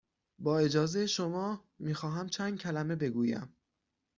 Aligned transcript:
با 0.39 0.59
اجازه 0.59 1.07
شما، 1.07 1.63
می 1.79 1.93
خواهم 1.93 2.29
چند 2.29 2.57
کلمه 2.57 2.95
بگویم. 2.95 3.55